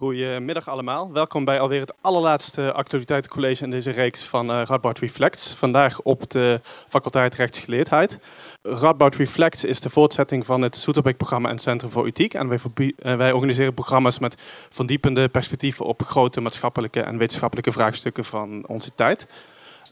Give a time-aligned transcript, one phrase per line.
[0.00, 1.12] Goedemiddag allemaal.
[1.12, 5.54] Welkom bij alweer het allerlaatste actualiteitencollege in deze reeks van uh, Radboud Reflects.
[5.54, 8.18] Vandaag op de faculteit rechtsgeleerdheid.
[8.62, 12.34] Radboud Reflects is de voortzetting van het Soeterbeek-programma en Centrum voor Ethiek.
[12.34, 14.34] En wij, uh, wij, organiseren programma's met
[14.70, 19.26] verdiepende perspectieven op grote maatschappelijke en wetenschappelijke vraagstukken van onze tijd.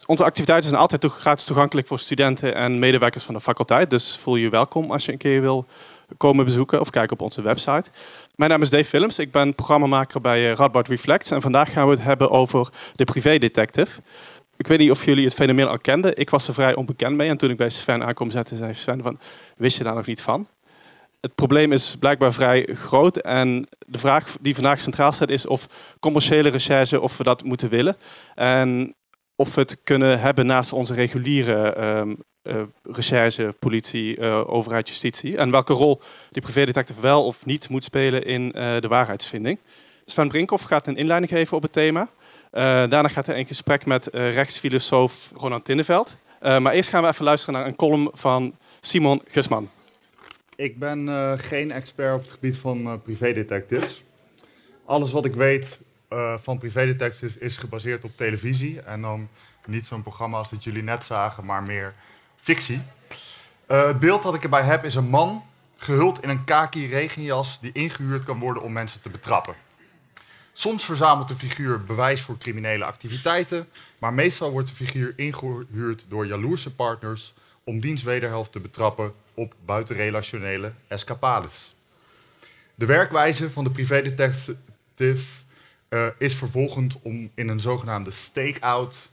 [0.07, 3.91] Onze activiteiten zijn altijd gratis toegankelijk voor studenten en medewerkers van de faculteit.
[3.91, 5.67] Dus voel je welkom als je een keer wil
[6.17, 7.91] komen bezoeken of kijken op onze website.
[8.39, 11.85] Mijn naam is Dave Willems, ik ben programmamaker bij eh, Radboud Reflects en vandaag gaan
[11.85, 14.01] we het hebben over de privédetective.
[14.57, 16.17] Ik weet niet of jullie het fenomeen al kenden.
[16.17, 19.03] Ik was er vrij onbekend mee en toen ik bij Sven aankom zetten, zei Sven
[19.03, 19.19] van,
[19.57, 20.49] wist je daar nog niet van?
[21.21, 25.67] Het probleem is blijkbaar vrij groot en de vraag die vandaag centraal staat is of
[26.01, 27.97] commerciële recherche, of we dat moeten willen.
[28.35, 28.95] En
[29.41, 35.37] of we het kunnen hebben naast onze reguliere um, uh, recherche, politie, uh, overheid, justitie.
[35.37, 39.59] En welke rol die privédetective wel of niet moet spelen in uh, de waarheidsvinding.
[40.05, 42.09] Sven Brinkhoff gaat een inleiding geven op het thema.
[42.51, 46.17] daarna gaat hij in gesprek met rechtsfilosoof Ronald Tinneveld.
[46.41, 49.71] maar eerst gaan we even luisteren naar een column van Simon Gusman.
[50.57, 54.03] Ik ben geen expert op het gebied van privédetectives.
[54.85, 55.79] Alles wat ik weet
[56.37, 58.81] van privédetectives is gebaseerd op televisie.
[58.81, 59.29] En dan
[59.67, 61.95] niet zo'n programma als dat jullie net zagen, maar meer
[62.37, 62.83] fictie.
[63.69, 65.45] Uh, het beeld dat ik erbij heb is een man
[65.77, 69.55] gehuld in een kaki regenjas die ingehuurd kan worden om mensen te betrappen.
[70.53, 73.69] Soms verzamelt de figuur bewijs voor criminele activiteiten,
[73.99, 77.35] maar meestal wordt de figuur ingehuurd door jaloerse partners
[77.65, 81.75] om diens wederhelft te betrappen op buitenrelationele escapades.
[82.75, 85.25] De werkwijze van de privédetective
[85.89, 89.11] uh, is vervolgend om in een zogenaamde stake-out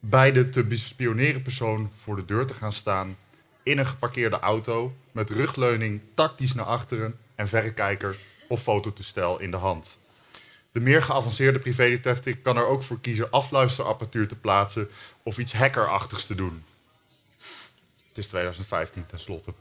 [0.00, 3.16] bij de te bespioneren persoon voor de deur te gaan staan
[3.62, 9.56] in een geparkeerde auto met rugleuning tactisch naar achteren en verrekijker of fototoestel in de
[9.56, 9.98] hand.
[10.72, 14.88] De meer geavanceerde privédetective kan er ook voor kiezen afluisterapparatuur te plaatsen
[15.22, 16.64] of iets hackerachtigs te doen.
[18.08, 19.54] Het is 2015 tenslotte.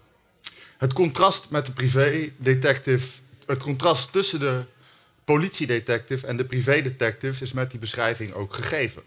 [0.77, 3.09] Het contrast met de privédetective,
[3.45, 4.63] het contrast tussen de
[5.29, 9.01] politiedetective en de privédetective is met die beschrijving ook gegeven.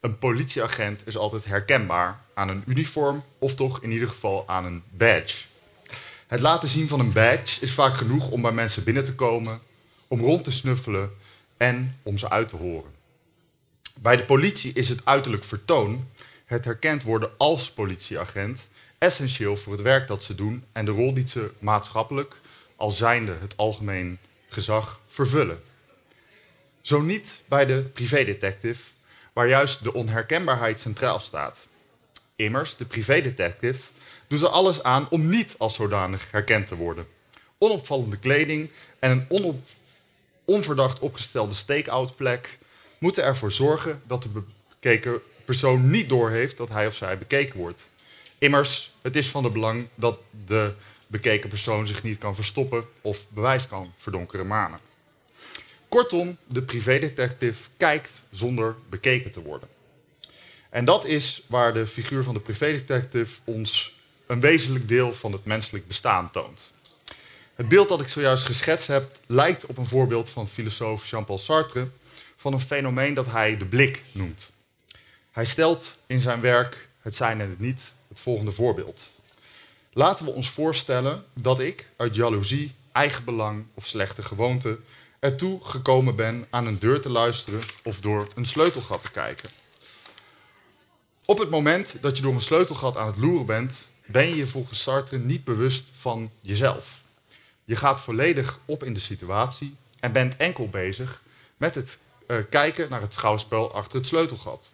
[0.00, 4.82] Een politieagent is altijd herkenbaar aan een uniform of toch in ieder geval aan een
[4.90, 5.44] badge.
[6.26, 9.60] Het laten zien van een badge is vaak genoeg om bij mensen binnen te komen,
[10.08, 11.10] om rond te snuffelen
[11.56, 12.90] en om ze uit te horen.
[13.94, 16.08] Bij de politie is het uiterlijk vertoon,
[16.44, 18.68] het herkend worden als politieagent,
[18.98, 22.36] essentieel voor het werk dat ze doen en de rol die ze maatschappelijk,
[22.76, 24.18] al zijnde het algemeen
[24.48, 25.62] gezag, vervullen.
[26.80, 28.82] Zo niet bij de privédetective,
[29.32, 31.66] waar juist de onherkenbaarheid centraal staat.
[32.36, 33.80] Immers, de privédetective
[34.26, 37.06] doet er alles aan om niet als zodanig herkend te worden.
[37.58, 39.62] Onopvallende kleding en een
[40.44, 42.58] onverdacht opgestelde stake-out plek
[42.98, 47.88] moeten ervoor zorgen dat de bekeken persoon niet doorheeft dat hij of zij bekeken wordt.
[48.38, 50.74] Immers, het is van de belang dat de
[51.06, 54.78] bekeken persoon zich niet kan verstoppen of bewijs kan verdonkeren manen.
[55.92, 59.68] Kortom, de privédetective kijkt zonder bekeken te worden.
[60.70, 65.44] En dat is waar de figuur van de privédetective ons een wezenlijk deel van het
[65.44, 66.72] menselijk bestaan toont.
[67.54, 71.88] Het beeld dat ik zojuist geschetst heb lijkt op een voorbeeld van filosoof Jean-Paul Sartre
[72.36, 74.52] van een fenomeen dat hij de blik noemt.
[75.30, 79.12] Hij stelt in zijn werk Het zijn en het niet het volgende voorbeeld.
[79.92, 84.78] Laten we ons voorstellen dat ik uit jaloezie, eigenbelang of slechte gewoonte
[85.22, 89.50] ertoe gekomen ben aan een deur te luisteren of door een sleutelgat te kijken.
[91.24, 94.82] Op het moment dat je door een sleutelgat aan het loeren bent, ben je volgens
[94.82, 97.02] Sartre niet bewust van jezelf.
[97.64, 101.22] Je gaat volledig op in de situatie en bent enkel bezig
[101.56, 104.72] met het uh, kijken naar het schouwspel achter het sleutelgat.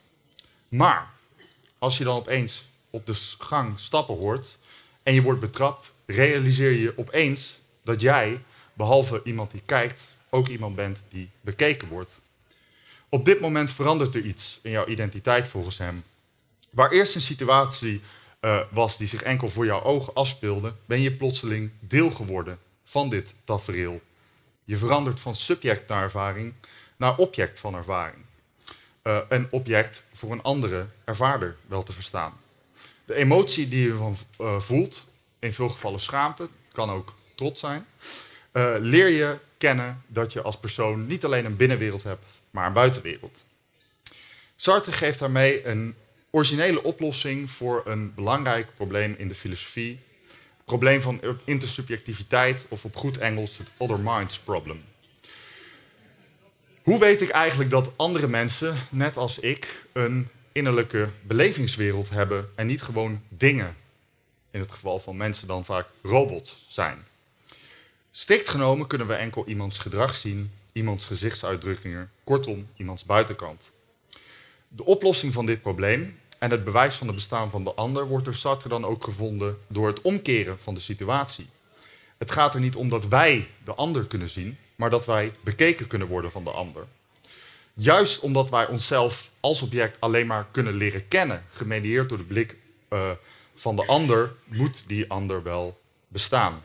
[0.69, 1.11] Maar
[1.79, 4.59] als je dan opeens op de gang stappen hoort
[5.03, 8.43] en je wordt betrapt, realiseer je opeens dat jij,
[8.73, 12.21] behalve iemand die kijkt, ook iemand bent die bekeken wordt.
[13.09, 16.05] Op dit moment verandert er iets in jouw identiteit volgens hem.
[16.71, 18.03] Waar eerst een situatie
[18.41, 23.09] uh, was die zich enkel voor jouw ogen afspeelde, ben je plotseling deel geworden van
[23.11, 24.01] dit tafereel.
[24.65, 26.53] Je verandert van subject naar ervaring
[26.97, 28.25] naar object van ervaring.
[29.03, 32.33] Uh, een object voor een andere ervaarder wel te verstaan.
[33.05, 35.07] De emotie die je van uh, voelt,
[35.39, 37.87] in veel gevallen schaamte, kan ook trots zijn,
[38.81, 43.45] leer je kennen dat je als persoon niet alleen een binnenwereld hebt, maar een buitenwereld.
[44.57, 45.95] Sartre geeft daarmee een
[46.31, 50.01] originele oplossing voor een belangrijk probleem in de filosofie.
[50.57, 54.85] Het probleem van intersubjectiviteit, of op goed Engels het other minds problem.
[56.83, 62.67] Hoe weet ik eigenlijk dat andere mensen, net als ik, een innerlijke belevingswereld hebben en
[62.67, 63.77] niet gewoon dingen?
[64.51, 67.07] In het geval van mensen dan vaak robots zijn.
[68.19, 73.73] Strikt genomen kunnen we enkel iemands gedrag zien, iemands gezichtsuitdrukkingen, kortom, iemands buitenkant.
[74.69, 78.25] De oplossing van dit probleem en het bewijs van het bestaan van de ander wordt
[78.25, 81.47] door Sartre dan ook gevonden door het omkeren van de situatie.
[82.17, 85.87] Het gaat er niet om dat wij de ander kunnen zien, maar dat wij bekeken
[85.87, 86.87] kunnen worden van de ander.
[87.75, 92.57] Juist omdat wij onszelf als object alleen maar kunnen leren kennen, gemedieerd door de blik
[92.91, 93.11] uh,
[93.55, 96.63] van de ander, moet die ander wel bestaan.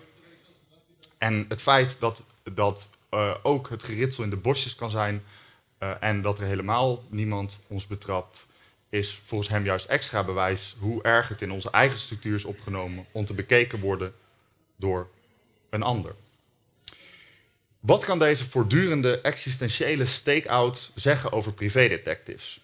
[1.23, 2.23] En het feit dat,
[2.53, 5.23] dat uh, ook het geritsel in de bosjes kan zijn
[5.79, 8.47] uh, en dat er helemaal niemand ons betrapt,
[8.89, 13.05] is volgens hem juist extra bewijs hoe erg het in onze eigen structuur is opgenomen
[13.11, 14.13] om te bekeken worden
[14.75, 15.09] door
[15.69, 16.15] een ander.
[17.79, 22.59] Wat kan deze voortdurende existentiële stake-out zeggen over privédetectives?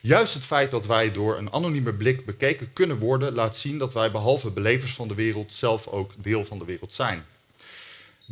[0.00, 3.92] Juist het feit dat wij door een anonieme blik bekeken kunnen worden, laat zien dat
[3.92, 7.24] wij behalve belevers van de wereld zelf ook deel van de wereld zijn.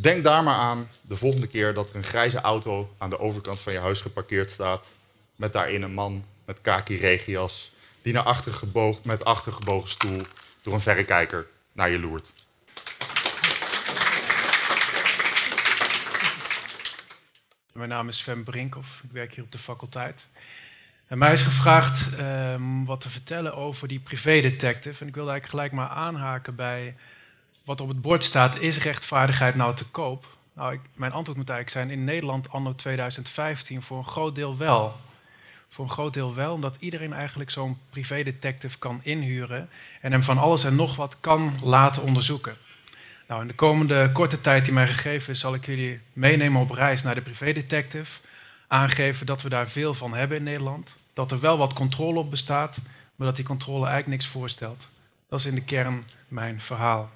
[0.01, 3.61] Denk daar maar aan de volgende keer dat er een grijze auto aan de overkant
[3.61, 4.97] van je huis geparkeerd staat,
[5.37, 7.73] met daarin een man met kaki regias,
[8.03, 10.23] die naar achter gebogen, met achtergebogen stoel
[10.63, 12.33] door een verrekijker naar je loert.
[17.73, 20.27] Mijn naam is Sven Brinkhoff, ik werk hier op de faculteit.
[21.07, 25.01] En mij is gevraagd um, wat te vertellen over die privédetective.
[25.01, 26.95] En ik wilde eigenlijk gelijk maar aanhaken bij
[27.69, 28.59] wat op het bord staat.
[28.59, 30.37] Is rechtvaardigheid nou te koop?
[30.53, 34.57] Nou, ik, mijn antwoord moet eigenlijk zijn, in Nederland anno 2015 voor een groot deel
[34.57, 34.97] wel.
[35.69, 39.69] Voor een groot deel wel, omdat iedereen eigenlijk zo'n privédetective kan inhuren
[40.01, 42.57] en hem van alles en nog wat kan laten onderzoeken.
[43.27, 46.71] Nou, in de komende korte tijd die mij gegeven is, zal ik jullie meenemen op
[46.71, 48.21] reis naar de privédetective.
[48.67, 50.97] Aangeven dat we daar veel van hebben in Nederland.
[51.13, 52.81] Dat er wel wat controle op bestaat,
[53.17, 54.89] maar dat die controle eigenlijk niks voorstelt.
[55.29, 57.11] Dat is in de kern mijn verhaal.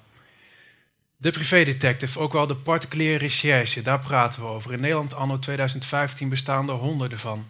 [1.23, 4.73] De privédetective, ook wel de particuliere recherche, daar praten we over.
[4.73, 7.45] In Nederland anno 2015 bestaan er honderden van.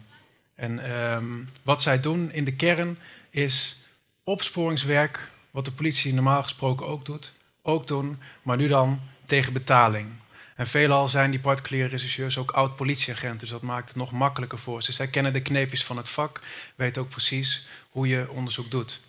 [0.54, 2.98] En um, wat zij doen in de kern
[3.30, 3.80] is
[4.24, 7.32] opsporingswerk, wat de politie normaal gesproken ook doet,
[7.62, 10.08] ook doen, maar nu dan tegen betaling.
[10.56, 14.82] En veelal zijn die particuliere rechercheurs ook oud-politieagenten, dus dat maakt het nog makkelijker voor
[14.82, 14.92] ze.
[14.92, 16.40] Zij kennen de kneepjes van het vak,
[16.74, 19.00] weten ook precies hoe je onderzoek doet.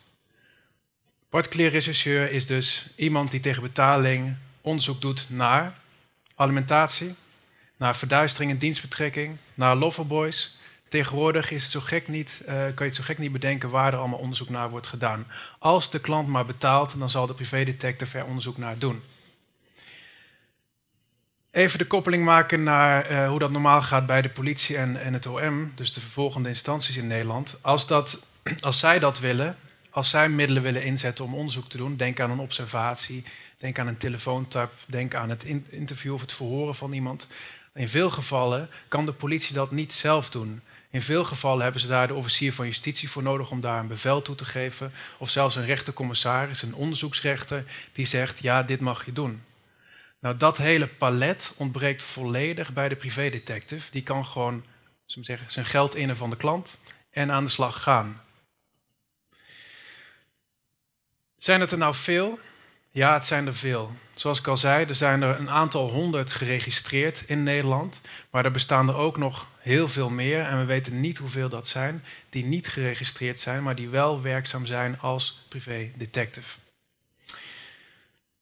[1.29, 4.35] Particulier rechercheur is dus iemand die tegen betaling
[4.65, 5.73] onderzoek doet naar
[6.35, 7.15] alimentatie,
[7.77, 10.57] naar verduistering en dienstbetrekking, naar loverboys,
[10.87, 13.93] Tegenwoordig is het zo gek niet, uh, kan je het zo gek niet bedenken waar
[13.93, 15.27] er allemaal onderzoek naar wordt gedaan.
[15.59, 19.03] Als de klant maar betaalt, dan zal de privédetective er onderzoek naar doen.
[21.51, 25.13] Even de koppeling maken naar uh, hoe dat normaal gaat bij de politie en, en
[25.13, 27.55] het OM, dus de vervolgende instanties in Nederland.
[27.61, 28.19] Als, dat,
[28.61, 29.57] als zij dat willen,
[29.95, 33.23] als zij middelen willen inzetten om onderzoek te doen, denk aan een observatie,
[33.57, 37.27] denk aan een telefoontap, denk aan het interview of het verhoren van iemand.
[37.73, 40.61] In veel gevallen kan de politie dat niet zelf doen.
[40.89, 43.87] In veel gevallen hebben ze daar de officier van justitie voor nodig om daar een
[43.87, 44.91] bevel toe te geven.
[45.17, 49.43] Of zelfs een rechtercommissaris, een onderzoeksrechter, die zegt: ja, dit mag je doen.
[50.19, 53.91] Nou, dat hele palet ontbreekt volledig bij de privédetective.
[53.91, 54.63] Die kan gewoon
[55.05, 56.79] zeggen, zijn geld innen van de klant
[57.11, 58.23] en aan de slag gaan.
[61.37, 62.39] Zijn het er nou veel?
[62.91, 63.91] Ja, het zijn er veel.
[64.13, 68.01] Zoals ik al zei, er zijn er een aantal honderd geregistreerd in Nederland.
[68.29, 70.39] Maar er bestaan er ook nog heel veel meer.
[70.39, 72.03] En we weten niet hoeveel dat zijn.
[72.29, 76.57] Die niet geregistreerd zijn, maar die wel werkzaam zijn als privé-detective.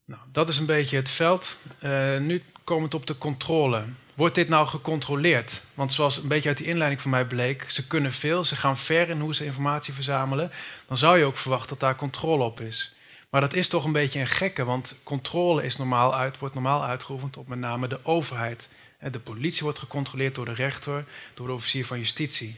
[0.05, 1.57] Nou, dat is een beetje het veld.
[1.83, 3.85] Uh, nu komend op de controle.
[4.13, 5.63] Wordt dit nou gecontroleerd?
[5.73, 8.77] Want zoals een beetje uit die inleiding van mij bleek, ze kunnen veel, ze gaan
[8.77, 10.51] ver in hoe ze informatie verzamelen.
[10.87, 12.95] Dan zou je ook verwachten dat daar controle op is.
[13.29, 16.85] Maar dat is toch een beetje een gekke, want controle is normaal uit, wordt normaal
[16.85, 18.69] uitgeoefend op met name de overheid.
[19.11, 22.55] De politie wordt gecontroleerd door de rechter, door de officier van justitie.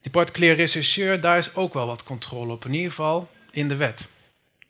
[0.00, 3.76] Die particuliere rechercheur, daar is ook wel wat controle op, in ieder geval in de
[3.76, 4.08] wet.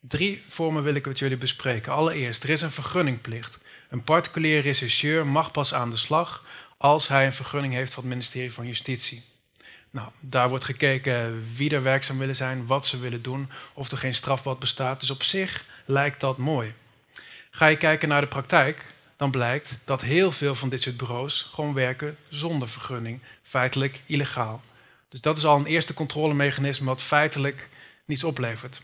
[0.01, 1.93] Drie vormen wil ik met jullie bespreken.
[1.93, 3.59] Allereerst, er is een vergunningplicht.
[3.95, 6.45] Een particulier rechercheur mag pas aan de slag
[6.77, 9.23] als hij een vergunning heeft van het ministerie van Justitie.
[9.91, 13.99] Nou, daar wordt gekeken wie er werkzaam willen zijn, wat ze willen doen, of er
[13.99, 15.01] geen strafbad bestaat.
[15.01, 16.75] Dus op zich lijkt dat mooi.
[17.51, 21.51] Ga je kijken naar de praktijk, dan blijkt dat heel veel van dit soort bureaus
[21.53, 24.63] gewoon werken zonder vergunning, feitelijk illegaal.
[25.09, 27.69] Dus dat is al een eerste controlemechanisme wat feitelijk
[28.05, 28.83] niets oplevert.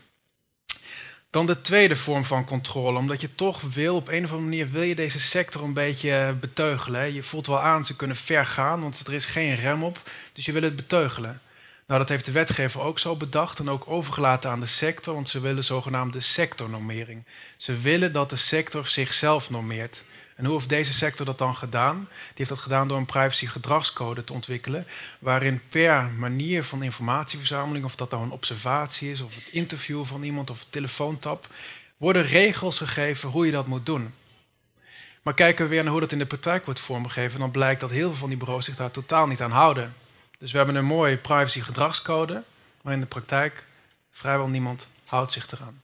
[1.31, 4.71] Dan de tweede vorm van controle, omdat je toch wil, op een of andere manier
[4.71, 7.13] wil je deze sector een beetje beteugelen.
[7.13, 10.45] Je voelt wel aan, ze kunnen ver gaan, want er is geen rem op, dus
[10.45, 11.41] je wil het beteugelen.
[11.87, 15.29] Nou, dat heeft de wetgever ook zo bedacht en ook overgelaten aan de sector, want
[15.29, 17.23] ze willen zogenaamde sectornormering.
[17.57, 20.03] Ze willen dat de sector zichzelf normeert.
[20.35, 21.95] En hoe heeft deze sector dat dan gedaan?
[21.97, 24.85] Die heeft dat gedaan door een privacy-gedragscode te ontwikkelen,
[25.19, 30.23] waarin per manier van informatieverzameling, of dat nou een observatie is, of het interview van
[30.23, 31.47] iemand of een telefoontap,
[31.97, 34.13] worden regels gegeven hoe je dat moet doen.
[35.21, 37.91] Maar kijken we weer naar hoe dat in de praktijk wordt vormgegeven, dan blijkt dat
[37.91, 39.93] heel veel van die bureaus zich daar totaal niet aan houden.
[40.37, 42.43] Dus we hebben een mooie privacy-gedragscode,
[42.81, 43.65] maar in de praktijk
[44.11, 45.81] vrijwel niemand houdt zich eraan.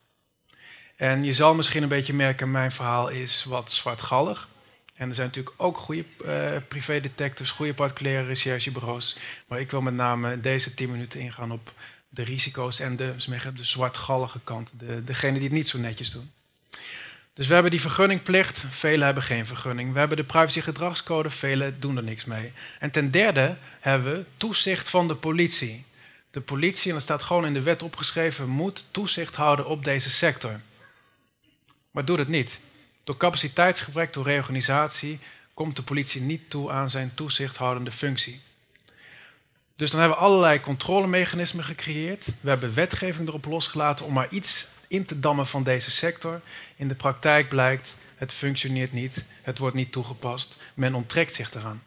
[0.97, 4.47] En je zal misschien een beetje merken, mijn verhaal is wat zwartgallig.
[4.95, 9.17] En er zijn natuurlijk ook goede uh, privédetectives, goede particuliere recherchebureaus.
[9.47, 11.71] Maar ik wil met name deze 10 minuten ingaan op
[12.09, 13.13] de risico's en de,
[13.55, 14.71] de zwartgallige kant.
[14.77, 16.31] De, degene die het niet zo netjes doen.
[17.33, 19.93] Dus we hebben die vergunningplicht, velen hebben geen vergunning.
[19.93, 22.51] We hebben de privacygedragscode, velen doen er niks mee.
[22.79, 25.85] En ten derde hebben we toezicht van de politie.
[26.31, 30.09] De politie, en dat staat gewoon in de wet opgeschreven, moet toezicht houden op deze
[30.09, 30.59] sector
[31.97, 32.59] maar doet het niet.
[33.03, 35.19] Door capaciteitsgebrek, door reorganisatie,
[35.53, 38.41] komt de politie niet toe aan zijn toezichthoudende functie.
[39.75, 42.25] Dus dan hebben we allerlei controlemechanismen gecreëerd.
[42.41, 46.41] We hebben wetgeving erop losgelaten om maar iets in te dammen van deze sector.
[46.75, 51.83] In de praktijk blijkt, het functioneert niet, het wordt niet toegepast, men onttrekt zich eraan.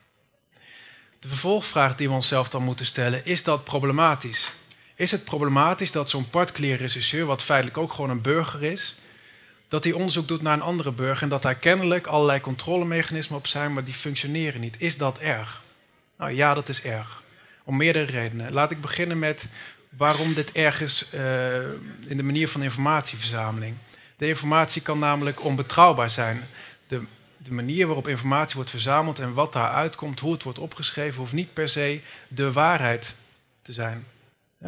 [1.20, 4.52] De vervolgvraag die we onszelf dan moeten stellen, is dat problematisch?
[4.94, 8.96] Is het problematisch dat zo'n particulier regisseur, wat feitelijk ook gewoon een burger is,
[9.70, 13.46] dat hij onderzoek doet naar een andere burger en dat daar kennelijk allerlei controlemechanismen op
[13.46, 14.74] zijn, maar die functioneren niet.
[14.78, 15.62] Is dat erg?
[16.18, 17.22] Nou ja, dat is erg.
[17.64, 18.52] Om meerdere redenen.
[18.52, 19.48] Laat ik beginnen met
[19.88, 21.56] waarom dit erg is uh,
[22.06, 23.76] in de manier van informatieverzameling.
[24.16, 26.48] De informatie kan namelijk onbetrouwbaar zijn.
[26.86, 27.02] De,
[27.36, 31.32] de manier waarop informatie wordt verzameld en wat daaruit komt, hoe het wordt opgeschreven, hoeft
[31.32, 33.14] niet per se de waarheid
[33.62, 34.06] te zijn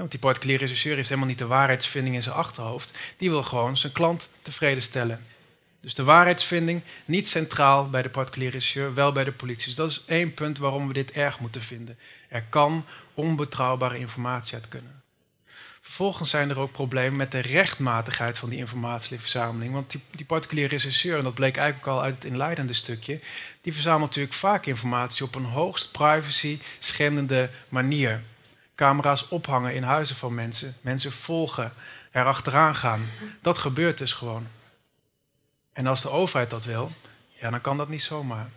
[0.00, 2.98] want die particuliere regisseur heeft helemaal niet de waarheidsvinding in zijn achterhoofd.
[3.16, 5.24] Die wil gewoon zijn klant tevreden stellen.
[5.80, 9.66] Dus de waarheidsvinding niet centraal bij de particuliere regisseur, wel bij de politie.
[9.66, 11.98] Dus dat is één punt waarom we dit erg moeten vinden.
[12.28, 12.84] Er kan
[13.14, 15.02] onbetrouwbare informatie uit kunnen.
[15.80, 19.72] Vervolgens zijn er ook problemen met de rechtmatigheid van die informatieverzameling.
[19.72, 23.20] Want die, die particuliere regisseur, en dat bleek eigenlijk al uit het inleidende stukje,
[23.60, 28.22] die verzamelt natuurlijk vaak informatie op een hoogst privacy schendende manier
[28.82, 31.72] camera's ophangen in huizen van mensen, mensen volgen,
[32.12, 33.08] erachteraan gaan.
[33.42, 34.46] Dat gebeurt dus gewoon.
[35.72, 36.92] En als de overheid dat wil,
[37.40, 38.48] ja, dan kan dat niet zomaar.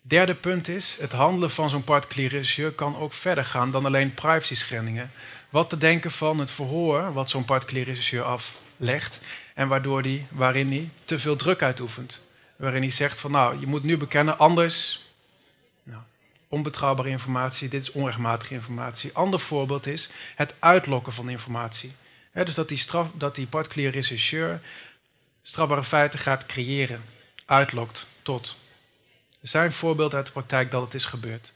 [0.00, 4.54] Derde punt is, het handelen van zo'n particulier kan ook verder gaan dan alleen privacy
[4.54, 5.10] schendingen.
[5.50, 9.20] Wat te denken van het verhoor wat zo'n particulier aflegt
[9.54, 12.22] en waardoor die, waarin hij te veel druk uitoefent.
[12.56, 15.04] Waarin hij zegt van nou, je moet nu bekennen, anders
[16.50, 19.10] onbetrouwbare informatie, dit is onrechtmatige informatie.
[19.12, 21.92] Ander voorbeeld is het uitlokken van informatie.
[22.32, 24.60] dus dat die, straf, dat die particulier rechercheur
[25.42, 27.04] strafbare feiten gaat creëren,
[27.44, 28.56] uitlokt tot.
[29.40, 31.52] Er zijn voorbeelden uit de praktijk dat het is gebeurd.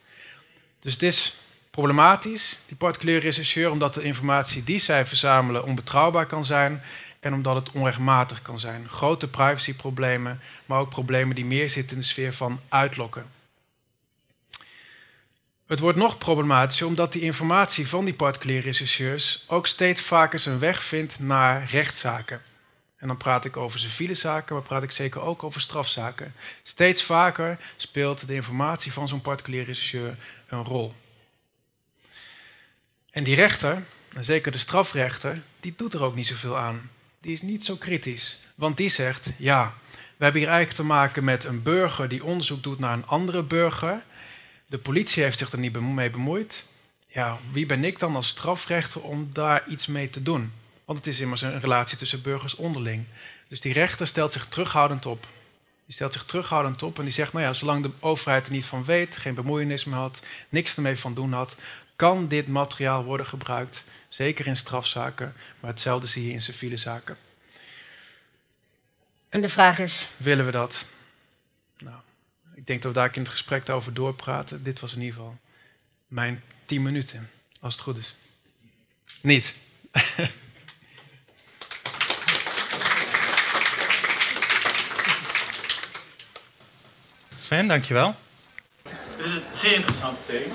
[0.80, 1.36] Dus het is
[1.70, 6.82] problematisch, die particulier rechercheur, omdat de informatie die zij verzamelen onbetrouwbaar kan zijn
[7.20, 8.88] en omdat het onrechtmatig kan zijn.
[8.88, 13.26] Grote privacyproblemen, maar ook problemen die meer zitten in de sfeer van uitlokken.
[15.66, 20.58] Het wordt nog problematischer omdat die informatie van die particuliere rechercheurs ook steeds vaker zijn
[20.58, 22.42] weg vindt naar rechtszaken.
[22.96, 26.34] En dan praat ik over civiele zaken, maar praat ik zeker ook over strafzaken.
[26.62, 30.16] Steeds vaker speelt de informatie van zo'n particulier rechercheur
[30.48, 30.94] een rol.
[33.10, 33.82] En die rechter,
[34.14, 36.90] en zeker de strafrechter, die doet er ook niet zoveel aan.
[37.20, 41.24] Die is niet zo kritisch, want die zegt, ja, we hebben hier eigenlijk te maken
[41.24, 44.02] met een burger die onderzoek doet naar een andere burger
[44.74, 46.64] de politie heeft zich er niet mee bemoeid.
[47.06, 50.52] Ja, wie ben ik dan als strafrechter om daar iets mee te doen?
[50.84, 53.04] Want het is immers een relatie tussen burgers onderling.
[53.48, 55.26] Dus die rechter stelt zich terughoudend op.
[55.86, 58.64] Die stelt zich terughoudend op en die zegt: Nou ja, zolang de overheid er niet
[58.64, 61.56] van weet, geen bemoeienis meer had, niks ermee van doen had,
[61.96, 63.84] kan dit materiaal worden gebruikt.
[64.08, 67.16] Zeker in strafzaken, maar hetzelfde zie je in civiele zaken.
[69.28, 70.84] En de vraag is: willen we dat?
[71.78, 71.96] Nou,
[72.64, 74.62] ik denk dat we daar in het gesprek over doorpraten.
[74.62, 75.38] Dit was in ieder geval
[76.08, 77.30] mijn tien minuten,
[77.60, 78.14] als het goed is.
[79.20, 79.54] Niet.
[87.36, 88.14] Sven, dankjewel.
[89.16, 90.54] Dit is een zeer interessant thema.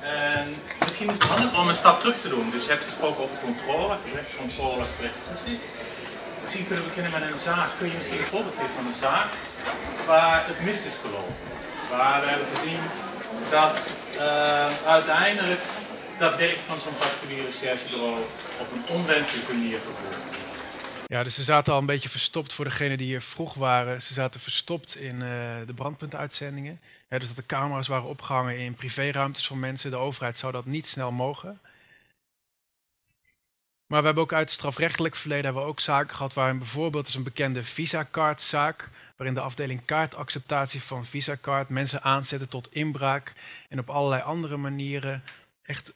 [0.00, 2.50] En misschien is het handig om een stap terug te doen.
[2.50, 5.62] Dus je hebt gesproken over controle, gezegd controle, gezegd toezicht.
[6.44, 7.70] Misschien kunnen we beginnen met een zaak.
[7.78, 9.28] Kun je misschien een voorbeeld geven van een zaak
[10.06, 11.34] waar het mis is gelopen?
[11.90, 12.82] Waar we hebben gezien
[13.50, 13.76] dat
[14.16, 15.60] uh, uiteindelijk
[16.18, 18.20] dat werk van zo'n particulier recherchebureau
[18.60, 20.22] op een onwenselijke manier gebeurt.
[21.06, 24.02] Ja, dus ze zaten al een beetje verstopt voor degenen die hier vroeg waren.
[24.02, 25.28] Ze zaten verstopt in uh,
[25.66, 26.80] de brandpuntuitzendingen.
[27.08, 29.90] Dus dat de camera's waren opgehangen in privéruimtes van mensen.
[29.90, 31.60] De overheid zou dat niet snel mogen.
[33.86, 37.06] Maar we hebben ook uit het strafrechtelijk verleden hebben we ook zaken gehad waarin bijvoorbeeld
[37.06, 43.32] is een bekende Visa-kaartzaak, waarin de afdeling kaartacceptatie van Visa-kaart mensen aanzetten tot inbraak
[43.68, 45.22] en op allerlei andere manieren
[45.62, 45.92] echt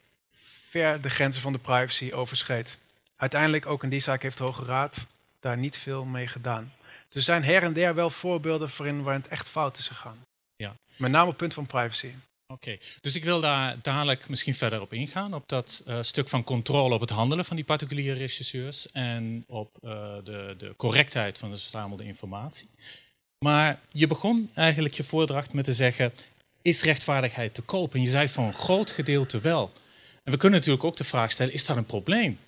[0.68, 2.78] ver de grenzen van de privacy overschreed.
[3.16, 5.06] Uiteindelijk ook in die zaak heeft de Hoge Raad
[5.40, 6.72] daar niet veel mee gedaan.
[7.08, 10.18] Dus er zijn her en der wel voorbeelden waarin, waarin het echt fout is gegaan.
[10.56, 10.74] Ja.
[10.96, 12.12] Met name op het punt van privacy.
[12.52, 16.44] Oké, dus ik wil daar dadelijk misschien verder op ingaan, op dat uh, stuk van
[16.44, 19.90] controle op het handelen van die particuliere regisseurs en op uh,
[20.24, 22.68] de, de correctheid van de verzamelde informatie.
[23.38, 26.12] Maar je begon eigenlijk je voordracht met te zeggen,
[26.62, 27.94] is rechtvaardigheid te koop?
[27.94, 29.72] En je zei van een groot gedeelte wel.
[30.24, 32.38] En we kunnen natuurlijk ook de vraag stellen, is dat een probleem?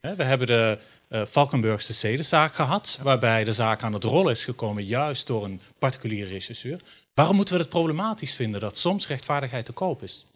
[0.00, 0.78] We hebben de
[1.10, 5.60] uh, Valkenburgse zedenzaak gehad, waarbij de zaak aan het rollen is gekomen juist door een
[5.78, 6.80] particuliere regisseur.
[7.14, 10.26] Waarom moeten we het problematisch vinden dat soms rechtvaardigheid te koop is?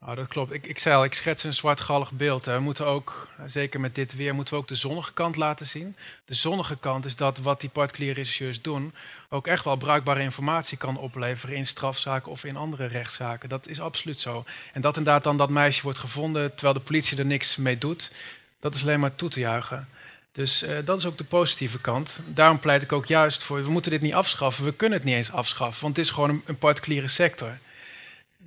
[0.00, 0.52] Nou, dat klopt.
[0.52, 2.44] Ik, ik zei al, ik schets een zwartgallig beeld.
[2.44, 2.54] Hè.
[2.54, 5.96] We moeten ook, zeker met dit weer, moeten we ook de zonnige kant laten zien.
[6.24, 8.94] De zonnige kant is dat wat die particuliere regisseurs doen,
[9.28, 13.48] ook echt wel bruikbare informatie kan opleveren in strafzaken of in andere rechtszaken.
[13.48, 14.44] Dat is absoluut zo.
[14.72, 18.12] En dat inderdaad dan dat meisje wordt gevonden terwijl de politie er niks mee doet,
[18.60, 19.88] dat is alleen maar toe te juichen.
[20.36, 22.18] Dus uh, dat is ook de positieve kant.
[22.26, 24.64] Daarom pleit ik ook juist voor, we moeten dit niet afschaffen.
[24.64, 27.58] We kunnen het niet eens afschaffen, want het is gewoon een, particuliere sector.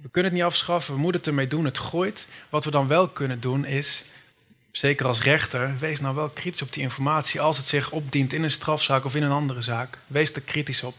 [0.01, 2.27] We kunnen het niet afschaffen, we moeten het ermee doen, het groeit.
[2.49, 4.05] Wat we dan wel kunnen doen is,
[4.71, 8.43] zeker als rechter, wees nou wel kritisch op die informatie als het zich opdient in
[8.43, 9.97] een strafzaak of in een andere zaak.
[10.07, 10.95] Wees er kritisch op.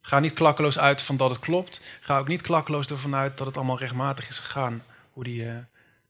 [0.00, 1.80] Ga niet klakkeloos uit van dat het klopt.
[2.00, 5.52] Ga ook niet klakkeloos ervan uit dat het allemaal rechtmatig is gegaan, hoe die uh,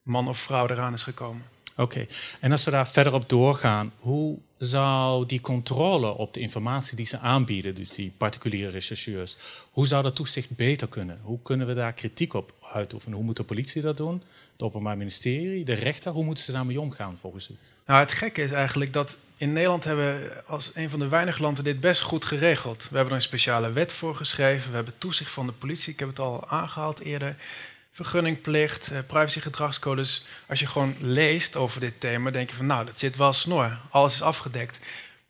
[0.02, 1.49] man of vrouw eraan is gekomen.
[1.76, 2.06] Oké,
[2.40, 7.06] en als we daar verder op doorgaan, hoe zou die controle op de informatie die
[7.06, 9.36] ze aanbieden, dus die particuliere rechercheurs,
[9.70, 11.20] hoe zou dat toezicht beter kunnen?
[11.22, 13.16] Hoe kunnen we daar kritiek op uitoefenen?
[13.16, 14.22] Hoe moet de politie dat doen?
[14.52, 17.54] Het Openbaar Ministerie, de rechter, hoe moeten ze daarmee omgaan volgens u?
[17.86, 21.42] Nou, het gekke is eigenlijk dat in Nederland hebben we als een van de weinige
[21.42, 22.78] landen dit best goed geregeld.
[22.78, 25.98] We hebben er een speciale wet voor geschreven, we hebben toezicht van de politie, ik
[25.98, 27.36] heb het al aangehaald eerder
[28.04, 30.24] vergunningplicht, eh, privacygedragscodes.
[30.48, 33.78] Als je gewoon leest over dit thema, denk je van nou, dat zit wel snor.
[33.90, 34.80] Alles is afgedekt.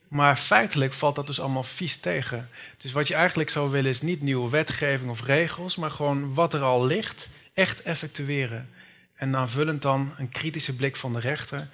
[0.08, 2.48] Maar feitelijk valt dat dus allemaal vies tegen.
[2.78, 6.54] Dus wat je eigenlijk zou willen is niet nieuwe wetgeving of regels, maar gewoon wat
[6.54, 8.68] er al ligt, echt effectueren.
[9.14, 11.68] En aanvullend dan een kritische blik van de rechter,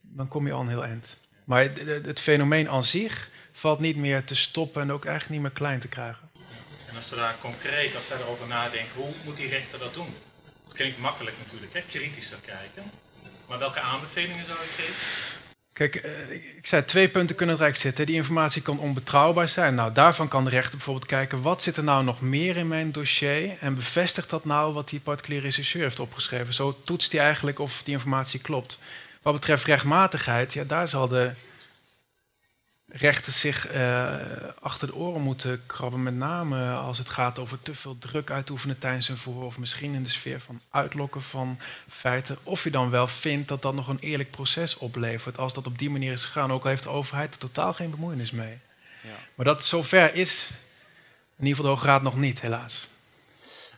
[0.00, 1.16] dan kom je al een heel eind.
[1.44, 1.70] Maar
[2.02, 5.80] het fenomeen aan zich valt niet meer te stoppen en ook eigenlijk niet meer klein
[5.80, 6.30] te krijgen.
[6.88, 10.14] En als we daar concreet verder over nadenken, hoe moet die rechter dat doen?
[10.72, 11.80] Klinkt makkelijk natuurlijk, hè?
[11.88, 12.90] kritischer kijken.
[13.48, 15.40] Maar welke aanbevelingen zou je geven?
[15.72, 18.06] Kijk, eh, ik zei twee punten kunnen rijk zitten.
[18.06, 19.74] Die informatie kan onbetrouwbaar zijn.
[19.74, 21.42] Nou, daarvan kan de rechter bijvoorbeeld kijken...
[21.42, 23.56] wat zit er nou nog meer in mijn dossier...
[23.60, 26.54] en bevestigt dat nou wat die particuliere rechercheur heeft opgeschreven.
[26.54, 28.78] Zo toetst hij eigenlijk of die informatie klopt.
[29.22, 31.30] Wat betreft rechtmatigheid, ja, daar zal de
[32.92, 34.14] rechten zich uh,
[34.60, 36.02] achter de oren moeten krabben.
[36.02, 39.44] Met name als het gaat over te veel druk uitoefenen tijdens een verhoor.
[39.44, 41.58] Of misschien in de sfeer van uitlokken van
[41.90, 42.38] feiten.
[42.42, 45.38] Of je dan wel vindt dat dat nog een eerlijk proces oplevert.
[45.38, 46.52] Als dat op die manier is gegaan.
[46.52, 48.58] Ook al heeft de overheid er totaal geen bemoeienis mee.
[49.02, 49.16] Ja.
[49.34, 50.50] Maar dat zover is
[51.36, 52.88] in ieder geval de Hoge Raad nog niet, helaas.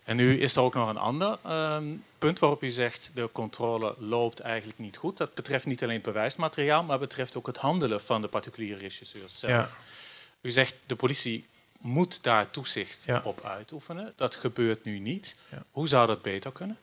[0.04, 1.84] En nu is er ook nog een ander ehm,
[2.18, 5.16] punt waarop u zegt de controle loopt eigenlijk niet goed.
[5.16, 9.38] Dat betreft niet alleen het bewijsmateriaal, maar betreft ook het handelen van de particuliere regisseurs
[9.38, 9.76] zelf.
[10.40, 11.46] U zegt de politie
[11.78, 14.12] moet daar toezicht op uitoefenen.
[14.16, 15.36] Dat gebeurt nu niet.
[15.70, 16.78] Hoe zou dat beter kunnen?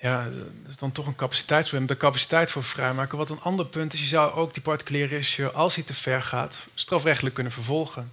[0.00, 1.88] Ja, dat is dan toch een capaciteitsprobleem.
[1.88, 3.18] De capaciteit voor vrijmaken.
[3.18, 6.22] Wat een ander punt is, je zou ook die particuliere regisseur, als hij te ver
[6.22, 8.10] gaat, strafrechtelijk kunnen vervolgen.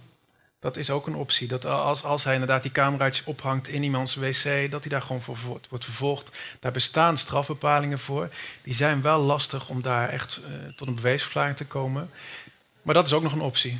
[0.60, 1.48] Dat is ook een optie.
[1.48, 5.22] Dat als, als hij inderdaad die cameraatjes ophangt in iemands wc, dat hij daar gewoon
[5.22, 5.36] voor
[5.68, 6.36] wordt vervolgd.
[6.60, 8.28] Daar bestaan strafbepalingen voor.
[8.62, 12.10] Die zijn wel lastig om daar echt uh, tot een bewijsverklaring te komen.
[12.82, 13.78] Maar dat is ook nog een optie.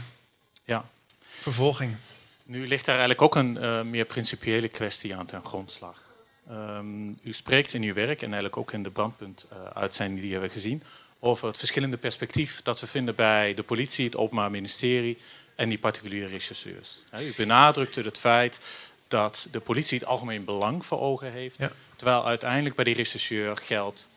[0.65, 0.85] Ja.
[1.21, 1.97] Vervolging.
[2.43, 6.03] Nu ligt daar eigenlijk ook een uh, meer principiële kwestie aan ten grondslag.
[6.51, 10.51] Um, u spreekt in uw werk en eigenlijk ook in de brandpuntuitzending die we hebben
[10.51, 10.83] gezien
[11.21, 15.19] over het verschillende perspectief dat we vinden bij de politie, het Openbaar Ministerie
[15.55, 17.05] en die particuliere rechercheurs.
[17.21, 18.61] U benadrukte het feit
[19.09, 21.59] dat de politie het algemeen belang voor ogen heeft,
[21.97, 24.09] terwijl uiteindelijk bij die rechercheur geldt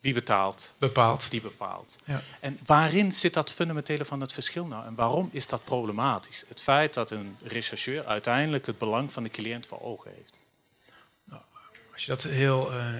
[0.00, 1.30] wie betaalt, Bepaald.
[1.30, 1.98] die bepaalt.
[2.04, 2.20] Ja.
[2.40, 4.86] En waarin zit dat fundamentele van het verschil nou?
[4.86, 6.44] En waarom is dat problematisch?
[6.48, 10.40] Het feit dat een rechercheur uiteindelijk het belang van de cliënt voor ogen heeft.
[11.92, 12.94] Als je dat heel eh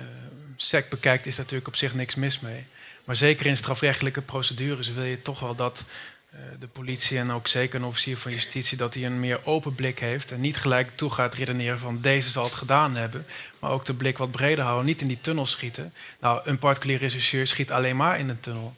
[0.56, 2.66] sec bekijkt, is daar natuurlijk op zich niks mis mee.
[3.12, 5.84] Maar zeker in strafrechtelijke procedures wil je toch wel dat
[6.30, 9.74] eh, de politie en ook zeker een officier van justitie, dat hij een meer open
[9.74, 13.26] blik heeft en niet gelijk toe gaat redeneren van deze zal het gedaan hebben,
[13.58, 15.92] maar ook de blik wat breder houden, niet in die tunnel schieten.
[16.20, 18.74] Nou, een particulier rechercheur schiet alleen maar in een tunnel.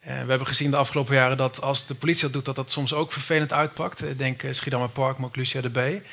[0.00, 2.70] Eh, we hebben gezien de afgelopen jaren dat als de politie dat doet, dat dat
[2.70, 4.02] soms ook vervelend uitpakt.
[4.02, 6.06] Ik denk Schiedammer Park, maar ook Lucia de B.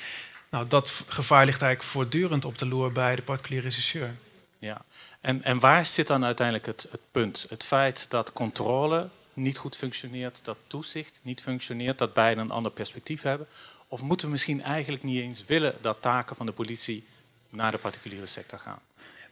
[0.50, 4.12] Nou, dat gevaar ligt eigenlijk voortdurend op de loer bij de particulier rechercheur.
[4.60, 4.82] Ja.
[5.22, 7.46] En, en waar zit dan uiteindelijk het, het punt?
[7.50, 12.72] Het feit dat controle niet goed functioneert, dat toezicht niet functioneert, dat beiden een ander
[12.72, 13.48] perspectief hebben?
[13.88, 17.06] Of moeten we misschien eigenlijk niet eens willen dat taken van de politie
[17.50, 18.80] naar de particuliere sector gaan?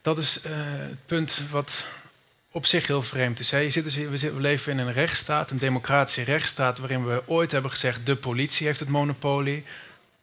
[0.02, 1.84] Dat is eh, het punt wat
[2.50, 3.50] op zich heel vreemd is.
[3.50, 3.58] Hè.
[3.58, 7.52] Je zit dus, we, we leven in een rechtsstaat, een democratische rechtsstaat, waarin we ooit
[7.52, 9.64] hebben gezegd: de politie heeft het monopolie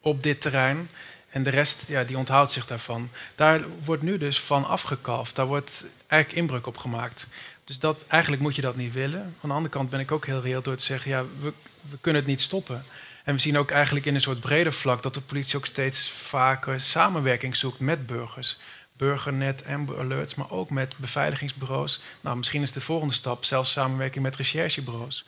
[0.01, 0.89] op dit terrein.
[1.33, 3.09] En de rest, ja, die onthoudt zich daarvan.
[3.35, 5.35] Daar wordt nu dus van afgekalfd.
[5.35, 7.27] Daar wordt eigenlijk inbreuk op gemaakt.
[7.63, 9.21] Dus dat, eigenlijk moet je dat niet willen.
[9.21, 11.53] Aan de andere kant ben ik ook heel reëel door te zeggen: ja, we,
[11.89, 12.83] we kunnen het niet stoppen.
[13.23, 16.11] En we zien ook eigenlijk in een soort breder vlak dat de politie ook steeds
[16.11, 18.59] vaker samenwerking zoekt met burgers.
[18.97, 21.99] Burgernet, Amber Alerts, maar ook met beveiligingsbureaus.
[22.21, 25.25] Nou, misschien is de volgende stap zelfs samenwerking met recherchebureaus.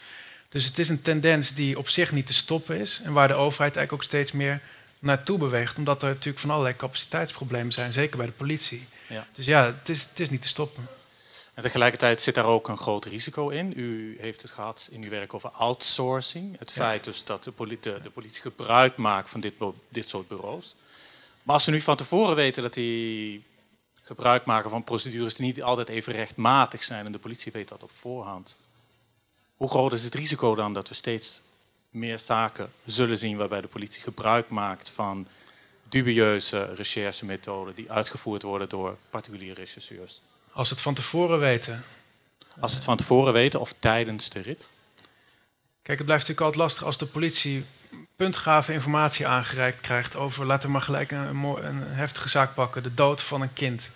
[0.49, 3.01] Dus het is een tendens die op zich niet te stoppen is.
[3.03, 4.61] En waar de overheid eigenlijk ook steeds meer
[5.05, 5.77] naartoe beweegt.
[5.77, 8.87] Omdat er natuurlijk van allerlei capaciteitsproblemen zijn, zeker bij de politie.
[9.09, 9.27] Ja.
[9.33, 10.87] Dus ja, het is, het is niet te stoppen.
[11.53, 13.73] En tegelijkertijd zit daar ook een groot risico in.
[13.75, 16.59] U heeft het gehad in uw werk over outsourcing.
[16.59, 16.75] Het Ja.
[16.75, 19.53] feit dus dat de politie, de, de politie gebruik maakt van dit,
[19.89, 20.75] dit soort bureaus.
[21.43, 23.43] Maar als ze nu van tevoren weten dat die
[24.03, 27.83] gebruik maken van procedures die niet altijd even rechtmatig zijn en de politie weet dat
[27.83, 28.55] op voorhand.
[29.55, 31.41] Hoe groot is het risico dan dat we steeds
[31.95, 35.27] meer zaken zullen zien waarbij de politie gebruik maakt van
[35.89, 40.21] dubieuze recherchemethoden die uitgevoerd worden door particuliere rechercheurs?
[40.51, 41.83] Als het van tevoren weten.
[42.59, 44.69] Als het van tevoren weten of tijdens de rit?
[45.81, 47.65] Kijk, het blijft natuurlijk altijd lastig als de politie
[48.15, 52.93] puntgave informatie aangereikt krijgt over, laten we maar gelijk een, een heftige zaak pakken, de
[52.93, 53.89] dood van een kind.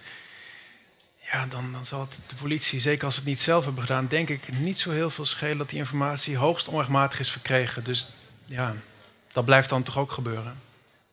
[1.31, 4.07] Ja, dan, dan zal het de politie, zeker als ze het niet zelf hebben gedaan,
[4.07, 7.83] denk ik niet zo heel veel schelen dat die informatie hoogst onrechtmatig is verkregen.
[7.83, 8.07] Dus
[8.45, 8.75] ja,
[9.31, 10.61] dat blijft dan toch ook gebeuren.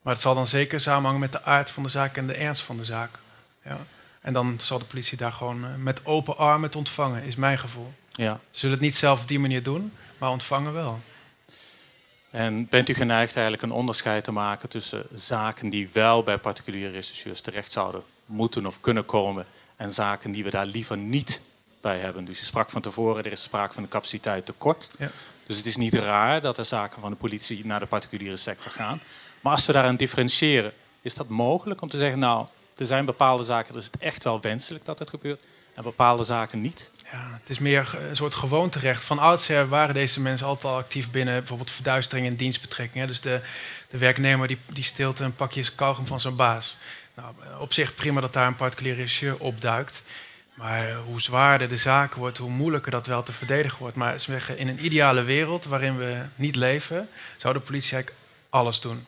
[0.02, 2.62] Maar het zal dan zeker samenhangen met de aard van de zaak en de ernst
[2.62, 3.10] van de zaak.
[3.64, 3.78] Ja.
[4.20, 7.58] En dan zal de politie daar gewoon eh, met open armen het ontvangen, is mijn
[7.58, 7.92] gevoel.
[8.12, 8.40] Ja.
[8.50, 11.00] Ze zullen het niet zelf op die manier doen, maar ontvangen wel.
[12.30, 16.92] En bent u geneigd eigenlijk een onderscheid te maken tussen zaken die wel bij particuliere
[16.92, 21.42] rechercheurs terecht zouden moeten of kunnen komen en zaken die we daar liever niet
[21.80, 22.24] bij hebben?
[22.24, 24.90] Dus je sprak van tevoren, er is sprake van een capaciteit tekort.
[24.98, 25.10] Ja.
[25.46, 28.70] Dus het is niet raar dat er zaken van de politie naar de particuliere sector
[28.70, 29.00] gaan.
[29.40, 33.42] Maar als we daaraan differentiëren, is dat mogelijk om te zeggen, nou, er zijn bepaalde
[33.42, 36.90] zaken, er is het echt wel wenselijk dat het gebeurt, en bepaalde zaken niet?
[37.12, 39.04] Ja, het is meer een soort gewoonterecht.
[39.04, 43.00] Van oudsher waren deze mensen altijd al actief binnen bijvoorbeeld verduistering en dienstbetrekking.
[43.00, 43.06] hè.
[43.06, 43.40] Dus de,
[43.90, 46.76] de werknemer die, die steelt een pakje kauwgom van zijn baas.
[47.16, 50.02] Nou, op zich prima dat daar een particulier regisseur opduikt.
[50.54, 53.96] Maar hoe zwaarder de zaak wordt, hoe moeilijker dat wel te verdedigen wordt.
[53.96, 58.22] Maar ze zeggen, in een ideale wereld waarin we niet leven, zou de politie eigenlijk
[58.50, 59.04] alles doen.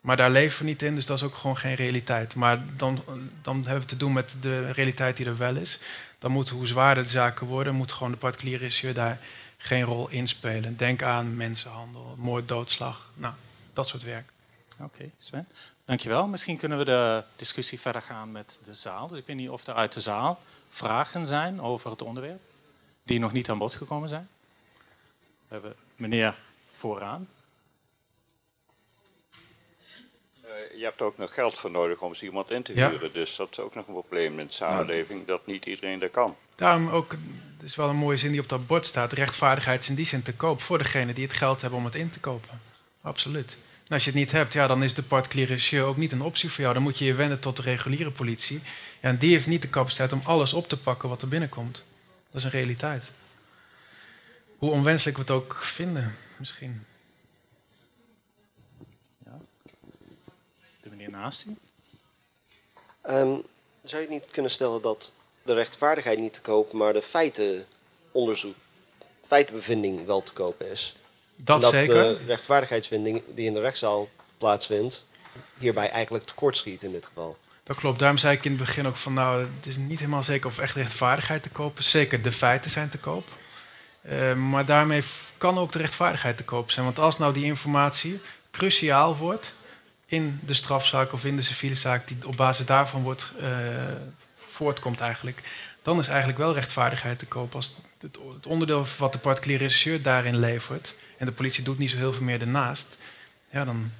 [0.00, 2.34] Maar daar leven we niet in, dus dat is ook gewoon geen realiteit.
[2.34, 3.02] Maar dan,
[3.42, 5.78] dan hebben we te doen met de realiteit die er wel is.
[6.18, 9.18] Dan moet, hoe zwaarder de zaken worden, moet gewoon de particuliere regisseur daar
[9.56, 10.76] geen rol in spelen.
[10.76, 13.34] Denk aan mensenhandel, moord, doodslag, nou,
[13.72, 14.30] dat soort werk.
[14.78, 15.46] Oké, Sven.
[15.90, 16.26] Dankjewel.
[16.26, 19.08] Misschien kunnen we de discussie verder gaan met de zaal.
[19.08, 22.40] Dus ik weet niet of er uit de zaal vragen zijn over het onderwerp
[23.02, 24.28] die nog niet aan bod gekomen zijn.
[25.18, 26.34] We hebben meneer
[26.68, 27.28] vooraan.
[30.42, 32.90] Eh, je hebt ook nog geld voor nodig om zo iemand in te Ja.
[32.90, 33.12] huren.
[33.12, 36.36] Dus dat is ook nog een probleem in de samenleving, dat niet iedereen dat kan.
[36.54, 37.10] Daarom ook,
[37.56, 40.06] het is wel een mooie zin die op dat bord staat, rechtvaardigheid is in die
[40.06, 42.60] zin te koop voor degene die het geld hebben om het in te kopen.
[43.02, 43.56] Absoluut.
[43.90, 46.50] En als je het niet hebt, ja, dan is de particuliere ook niet een optie
[46.50, 46.74] voor jou.
[46.74, 48.60] Dan moet je je wenden tot de reguliere politie.
[49.00, 51.82] Ja, en die heeft niet de capaciteit om alles op te pakken wat er binnenkomt.
[52.30, 53.04] Dat is een realiteit.
[54.58, 56.86] Hoe onwenselijk we het ook vinden, misschien.
[60.80, 61.56] De meneer naast u.
[63.02, 63.36] Ehm,
[63.82, 68.56] zou je niet kunnen stellen dat de rechtvaardigheid niet te koop, maar de feitenonderzoek,
[69.26, 70.94] feitenbevinding wel te kopen is?
[71.44, 71.94] Dat, dat zeker.
[71.94, 75.06] de rechtvaardigheidsvinding die in de rechtszaal plaatsvindt,
[75.58, 77.36] hierbij eigenlijk tekortschiet in dit geval.
[77.62, 77.98] Dat klopt.
[77.98, 80.58] Daarom zei ik in het begin ook van, nou, het is niet helemaal zeker of
[80.58, 81.90] echt rechtvaardigheid te koop is.
[81.90, 83.26] Zeker de feiten zijn te koop.
[84.08, 85.02] Uh, maar daarmee
[85.38, 86.84] kan ook de rechtvaardigheid te koop zijn.
[86.84, 89.52] Want als nou die informatie cruciaal wordt
[90.06, 93.46] in de strafzaak of in de civiele zaak, die op basis daarvan wordt, uh,
[94.48, 95.42] voortkomt eigenlijk,
[95.82, 97.54] dan is eigenlijk wel rechtvaardigheid te koop.
[97.54, 101.90] Als het, het onderdeel wat de particuliere rechercheur daarin levert, en de politie doet niet
[101.90, 102.96] zo heel veel meer ernaast,
[103.50, 103.90] ja, dan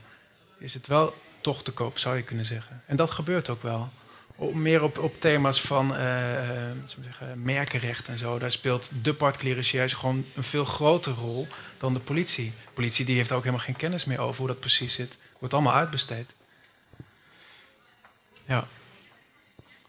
[0.59, 2.83] is het wel toch te koop, zou je kunnen zeggen.
[2.87, 3.89] En dat gebeurt ook wel.
[4.53, 6.01] Meer op, op thema's van uh,
[7.35, 8.39] merkenrecht en zo.
[8.39, 12.53] Daar speelt de particuliere recherche gewoon een veel grotere rol dan de politie.
[12.65, 15.17] De politie die heeft ook helemaal geen kennis meer over hoe dat precies zit.
[15.39, 16.31] Wordt allemaal uitbesteed.
[18.45, 18.67] Ja.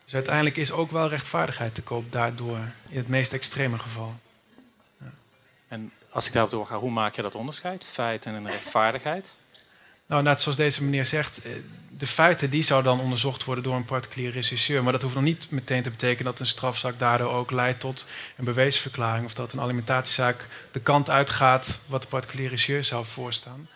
[0.03, 4.19] Dus uiteindelijk is ook wel rechtvaardigheid te koop daardoor, in het meest extreme geval.
[6.11, 7.85] Als ik daarop doorga, hoe maak je dat onderscheid?
[7.85, 9.37] Feiten en rechtvaardigheid?
[10.05, 11.51] Nou, net zoals deze meneer zegt, eh,
[11.97, 14.83] de feiten die zouden dan onderzocht worden door een particulier rechercheur.
[14.83, 18.05] Maar dat hoeft nog niet meteen te betekenen dat een strafzaak daardoor ook leidt tot
[18.37, 19.25] een beweesverklaring.
[19.25, 23.69] Of dat een alimentatiezaak de kant uitgaat wat de particulier rechercheur zou voorstaan.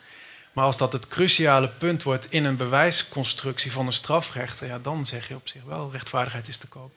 [0.52, 5.06] Maar als dat het cruciale punt wordt in een bewijsconstructie van een strafrechter, ja, dan
[5.06, 6.90] zeg je op zich wel rechtvaardigheid is te koop.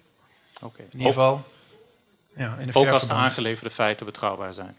[0.61, 0.81] Oké.
[0.81, 1.47] In ieder geval.
[2.35, 4.75] Ja, in ook als de aangeleverde feiten betrouwbaar zijn.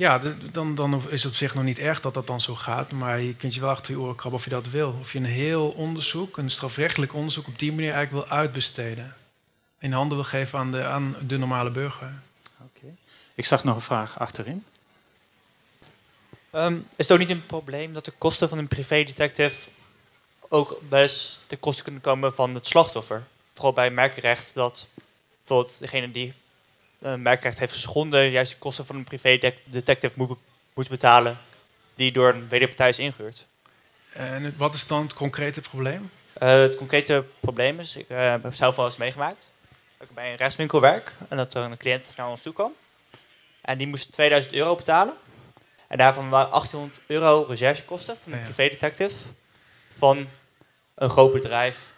[0.00, 0.18] Ja,
[0.52, 2.90] dan, dan is het op zich nog niet erg dat dat dan zo gaat.
[2.90, 4.96] Maar je kunt je wel achter je oren krabben of je dat wil.
[5.00, 9.14] Of je een heel onderzoek, een strafrechtelijk onderzoek, op die manier eigenlijk wil uitbesteden.
[9.78, 12.12] In handen wil geven aan de, aan de normale burger.
[12.60, 12.86] Oké.
[13.34, 14.64] Ik zag nog een vraag achterin.
[16.54, 19.68] Um, is het ook niet een probleem dat de kosten van een privédetective
[20.48, 23.24] ook best de kosten kunnen komen van het slachtoffer?
[23.52, 24.86] Vooral bij merkenrecht, dat
[25.44, 26.34] bijvoorbeeld degene die
[27.00, 30.38] uh, merkrecht heeft geschonden, juist de kosten van een privé-detective moet,
[30.74, 31.38] moet betalen,
[31.94, 33.46] die door een wederpartij is ingehuurd.
[34.12, 36.10] En wat is dan het concrete probleem?
[36.42, 39.50] Uh, het concrete probleem is, ik uh, heb zelf wel eens meegemaakt,
[39.98, 42.72] dat ik bij een rechtswinkel werk en dat er een cliënt naar ons toe kwam.
[43.60, 45.14] En die moest 2000 euro betalen.
[45.88, 48.44] En daarvan waren 800 euro recherchekosten van een ja.
[48.44, 49.14] privédetective
[49.98, 50.28] van
[50.94, 51.92] een groot bedrijf.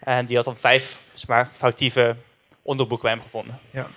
[0.00, 2.16] En die had dan vijf maar, foutieve
[2.62, 3.60] onderboeken bij hem gevonden.
[3.70, 3.90] Ja.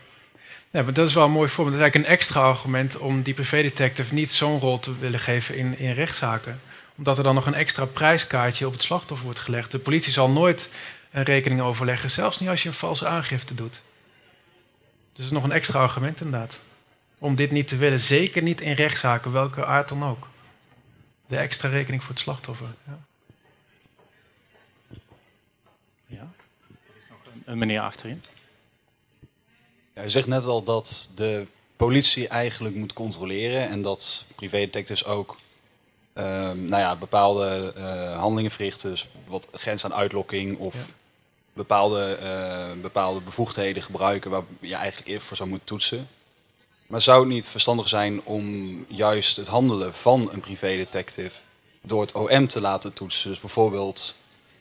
[0.71, 1.77] Ja, dat is wel een mooi voorbeeld.
[1.77, 5.57] Dat is eigenlijk een extra argument om die privédetective niet zo'n rol te willen geven
[5.57, 6.61] in, in rechtszaken.
[6.95, 9.71] Omdat er dan nog een extra prijskaartje op het slachtoffer wordt gelegd.
[9.71, 10.69] De politie zal nooit
[11.11, 13.71] een rekening overleggen, zelfs niet als je een valse aangifte doet.
[13.71, 13.81] Dus
[15.13, 16.59] dat is nog een extra argument inderdaad.
[17.17, 20.27] Om dit niet te willen, zeker niet in rechtszaken, welke aard dan ook.
[21.27, 22.67] De extra rekening voor het slachtoffer.
[22.87, 22.99] Ja.
[26.05, 26.31] ja.
[26.69, 28.21] Er is nog een, een meneer achterin.
[29.95, 35.37] Ja, u zegt net al dat de politie eigenlijk moet controleren en dat privédetectives ook
[36.13, 40.85] um, nou ja, bepaalde uh, handelingen verrichten, dus wat grens aan uitlokking of ja.
[41.53, 46.07] bepaalde, uh, bepaalde bevoegdheden gebruiken waar je eigenlijk eerst voor zou moeten toetsen.
[46.87, 51.39] Maar zou het niet verstandig zijn om juist het handelen van een privédetective
[51.81, 53.29] door het OM te laten toetsen?
[53.29, 54.15] Dus bijvoorbeeld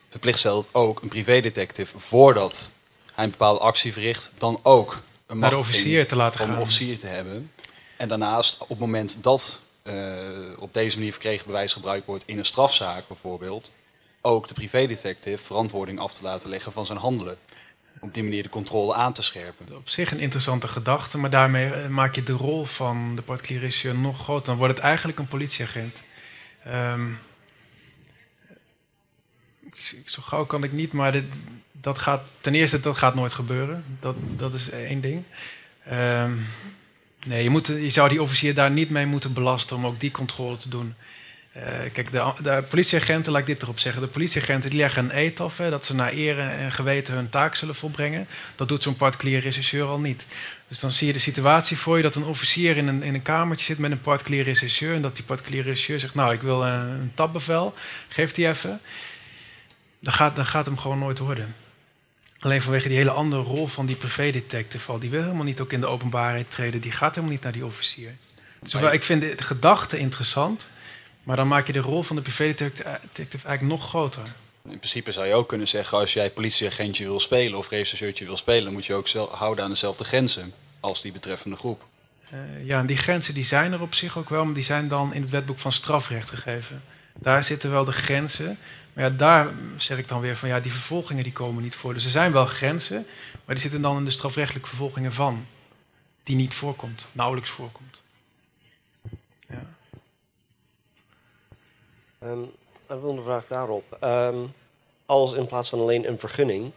[0.08, 2.70] verplicht stelt ook een privédetective voordat
[3.14, 6.58] hij een bepaalde actie verricht, dan ook een naar officier te laten gaan.
[6.58, 7.52] officier te hebben.
[7.96, 9.94] En daarnaast, op het moment dat uh,
[10.58, 13.72] op deze manier verkregen bewijs gebruikt wordt in een strafzaak bijvoorbeeld,
[14.20, 17.38] ook de privédetective verantwoording af te laten leggen van zijn handelen.
[18.00, 19.76] Op die manier de controle aan te scherpen.
[19.76, 24.22] Op zich een interessante gedachte, maar daarmee maak je de rol van de particulier nog
[24.22, 24.46] groter.
[24.46, 26.02] Dan wordt het eigenlijk een politieagent.
[26.66, 27.18] Um,
[30.04, 31.24] zo gauw kan ik niet, maar dit,
[31.80, 33.84] dat gaat, ten eerste, dat gaat nooit gebeuren.
[34.00, 35.22] Dat, dat is één ding.
[35.92, 36.46] Um,
[37.26, 40.10] nee, je, moet, je zou die officier daar niet mee moeten belasten om ook die
[40.10, 40.94] controle te doen.
[41.56, 41.62] Uh,
[41.92, 44.02] kijk, de, de, politieagenten, laat ik dit erop zeggen.
[44.02, 47.28] De politieagenten die leggen een eet af, hè, dat ze naar ere en geweten hun
[47.28, 48.26] taak zullen volbrengen.
[48.56, 50.26] Dat doet zo'n particulier rechercheur al niet.
[50.68, 53.22] Dus dan zie je de situatie voor je dat een officier in een, in een
[53.22, 54.94] kamertje zit met een particulier rechercheur.
[54.94, 57.74] En dat die particulier rechercheur zegt, nou, ik wil een, een tapbevel,
[58.08, 58.80] geef die even.
[60.00, 61.54] Dan gaat, dan gaat hem gewoon nooit worden.
[62.40, 65.80] Alleen vanwege die hele andere rol van die privédetective, die wil helemaal niet ook in
[65.80, 68.16] de openbaarheid treden, die gaat helemaal niet naar die officier.
[68.62, 70.66] Dus ik vind de gedachte interessant,
[71.22, 74.22] maar dan maak je de rol van de privédetective eigenlijk nog groter.
[74.68, 78.36] In principe zou je ook kunnen zeggen, als jij politieagentje wil spelen of rechercheurtje wil
[78.36, 81.86] spelen, dan moet je ook houden aan dezelfde grenzen als die betreffende groep.
[82.32, 84.88] Uh, ja, en die grenzen die zijn er op zich ook wel, maar die zijn
[84.88, 86.82] dan in het wetboek van strafrecht gegeven.
[87.18, 88.58] Daar zitten wel de grenzen.
[89.00, 91.94] Maar ja, daar zeg ik dan weer van ja, die vervolgingen die komen niet voor.
[91.94, 93.06] Dus er zijn wel grenzen,
[93.44, 95.46] maar die zitten dan in de strafrechtelijke vervolgingen van.
[96.22, 98.02] Die niet voorkomt, nauwelijks voorkomt.
[99.48, 99.62] Ja.
[102.22, 102.50] Um,
[102.86, 103.98] een volgende vraag daarop.
[104.04, 104.52] Um,
[105.06, 106.72] als in plaats van alleen een vergunning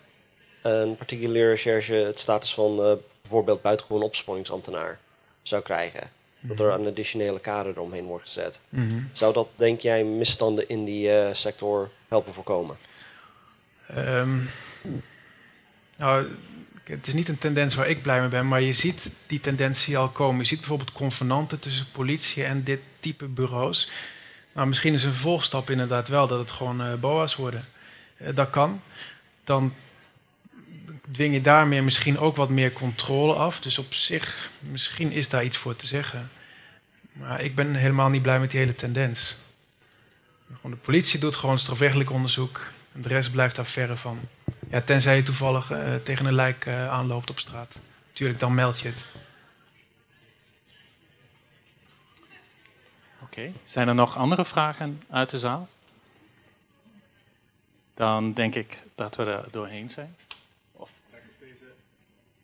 [0.62, 5.00] een particuliere recherche het status van uh, bijvoorbeeld buitengewoon opsporingsambtenaar
[5.42, 6.10] zou krijgen.
[6.40, 8.62] Dat er een additionele kader eromheen wordt gezet.
[8.70, 9.00] Mhm.
[9.12, 12.78] Zou dat, denk jij, misstanden in die eh, sector helpen voorkomen?
[15.98, 16.28] Nou,
[16.84, 19.98] het is niet een tendens waar ik blij mee ben, maar je ziet die tendentie
[19.98, 20.40] al komen.
[20.40, 23.90] Je ziet bijvoorbeeld convenanten tussen politie en dit type bureaus.
[24.54, 27.66] Nou, misschien is een vervolgstap inderdaad wel dat het gewoon uh, BOA's worden.
[28.18, 28.82] Uh, dat kan.
[29.44, 29.74] Dan
[31.12, 33.60] dwing je daarmee misschien ook wat meer controle af.
[33.60, 36.30] Dus op zich, misschien is daar iets voor te zeggen.
[37.14, 39.36] Maar ik ben helemaal niet blij met die hele tendens.
[40.62, 42.62] De politie doet gewoon strafrechtelijk onderzoek.
[42.94, 44.20] En de rest blijft daar verre van.
[44.70, 47.80] Ja, tenzij je toevallig uh, tegen een lijk uh, aanloopt op straat.
[48.14, 49.06] Tuurlijk, dan meld je het.
[53.22, 55.70] Oké, zijn er nog andere vragen uit de zaal?
[57.94, 60.16] Dan denk ik dat we er doorheen zijn.
[60.72, 60.92] Of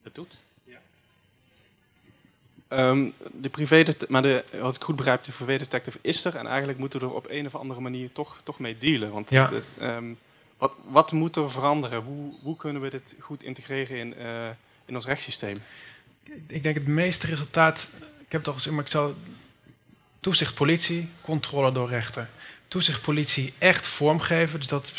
[0.03, 0.35] het doet.
[2.73, 6.35] Um, de privé maar de, wat ik goed begrijp, de privé detective is er.
[6.35, 9.11] En eigenlijk moeten we er op een of andere manier toch, toch mee dealen.
[9.11, 9.51] Want ja.
[9.81, 10.17] um,
[10.57, 12.01] wat, wat moet er veranderen?
[12.01, 14.47] Hoe, hoe kunnen we dit goed integreren in, uh,
[14.85, 15.61] in ons rechtssysteem?
[16.47, 19.13] Ik denk het meeste resultaat, ik heb het al gezegd, maar ik zou
[20.19, 22.29] toezicht politie, controle door rechter.
[22.67, 24.59] Toezicht politie echt vormgeven.
[24.59, 24.93] Dus dat,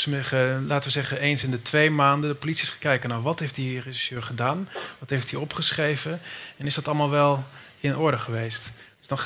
[0.66, 3.54] laten we zeggen, eens in de twee maanden de politie is gekeken naar wat heeft
[3.54, 6.20] die regisseur gedaan, wat heeft hij opgeschreven
[6.56, 7.44] en is dat allemaal wel
[7.80, 8.72] in orde geweest.
[8.98, 9.18] Dus dan,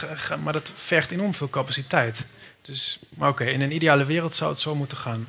[0.43, 2.27] maar dat vergt enorm veel capaciteit.
[2.63, 5.27] Dus, maar oké, in een ideale wereld zou het zo moeten gaan.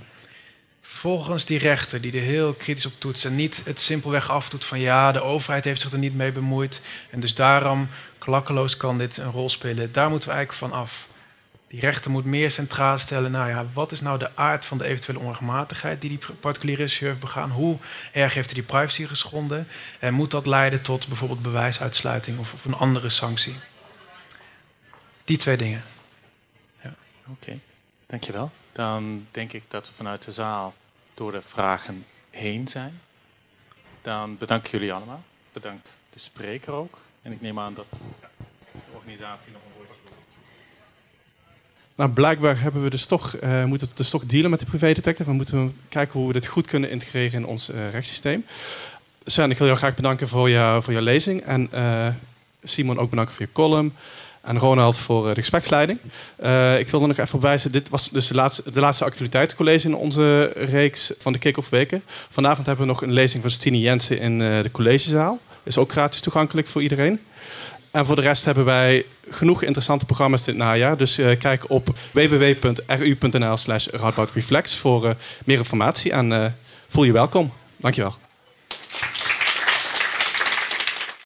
[0.82, 4.80] Vervolgens die rechter die er heel kritisch op toetst en niet het simpelweg afdoet van
[4.80, 9.18] ja, de overheid heeft zich er niet mee bemoeid en dus daarom klakkeloos kan dit
[9.18, 9.92] een rol spelen.
[9.92, 11.08] Daar moeten we eigenlijk van af.
[11.68, 14.86] Die rechter moet meer centraal stellen, nou ja, wat is nou de aard van de
[14.86, 17.52] eventuele onregelmatigheid die die particuliere regisseur heeft begaan?
[17.52, 17.78] Hoe
[18.12, 19.68] erg heeft hij die privacy geschonden?
[20.00, 23.56] En moet dat leiden tot bijvoorbeeld bewijsuitsluiting of, of een andere sanctie?
[25.24, 25.84] Die twee dingen.
[26.82, 26.94] Ja.
[27.28, 27.60] Oké,
[28.06, 28.52] dankjewel.
[28.72, 30.74] Dan denk ik dat we vanuit de zaal
[31.14, 33.02] door de vragen heen zijn.
[34.02, 35.24] Dan bedank ik jullie allemaal.
[35.54, 37.02] Bedankt de spreker ook.
[37.22, 37.98] En ik neem aan dat de
[38.94, 39.62] organisatie nog.
[41.96, 45.30] Nou, blijkbaar hebben we dus toch, uh, moeten we dus toch dealen met de privédetective.
[45.30, 48.46] We moeten kijken hoe we dit goed kunnen integreren in ons uh, rechtssysteem.
[49.26, 51.42] Sven, ik wil jou graag bedanken voor, jou, voor jouw lezing.
[51.42, 52.08] En uh,
[52.64, 53.94] Simon ook bedanken voor je column.
[54.42, 56.00] En Ronald voor de gespreksleiding.
[56.80, 60.44] ik wilde nog even wijzen, dit was dus de laatste, de laatste actualiteitencollege in onze
[60.56, 62.04] reeks van de kick-off weken.
[62.30, 65.40] Vanavond hebben we nog een lezing van Stine Jensen in de collegezaal.
[65.64, 67.20] Is ook gratis toegankelijk voor iedereen.
[67.96, 70.98] En voor de rest hebben wij genoeg interessante programma's dit najaar.
[70.98, 73.88] Dus uh, kijk op www.ru.nl slash
[74.76, 75.12] voor uh,
[75.46, 76.12] meer informatie.
[76.12, 76.46] En uh,
[76.88, 77.54] voel je welkom.
[77.78, 78.25] Dankjewel.